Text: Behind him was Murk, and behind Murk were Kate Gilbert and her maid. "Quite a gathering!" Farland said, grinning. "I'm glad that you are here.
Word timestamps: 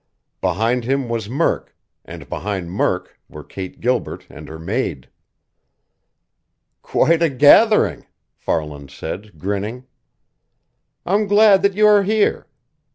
Behind 0.41 0.83
him 0.83 1.09
was 1.09 1.29
Murk, 1.29 1.75
and 2.03 2.27
behind 2.27 2.71
Murk 2.71 3.19
were 3.29 3.43
Kate 3.43 3.79
Gilbert 3.79 4.25
and 4.31 4.49
her 4.49 4.57
maid. 4.57 5.09
"Quite 6.81 7.21
a 7.21 7.29
gathering!" 7.29 8.07
Farland 8.35 8.89
said, 8.89 9.37
grinning. 9.37 9.85
"I'm 11.05 11.27
glad 11.27 11.61
that 11.61 11.75
you 11.75 11.85
are 11.85 12.01
here. 12.01 12.47